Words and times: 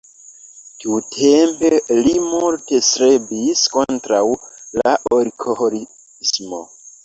Tiutempe 0.83 1.69
li 2.07 2.15
multe 2.31 2.81
strebis 2.89 3.63
kontraŭ 3.77 4.25
la 4.81 4.97
alkoholismo. 5.21 6.67